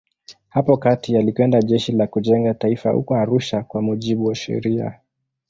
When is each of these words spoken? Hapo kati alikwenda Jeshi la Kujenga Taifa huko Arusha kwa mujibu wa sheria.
Hapo 0.49 0.77
kati 0.77 1.17
alikwenda 1.17 1.61
Jeshi 1.61 1.91
la 1.91 2.07
Kujenga 2.07 2.53
Taifa 2.53 2.89
huko 2.91 3.15
Arusha 3.15 3.63
kwa 3.63 3.81
mujibu 3.81 4.25
wa 4.25 4.35
sheria. 4.35 4.99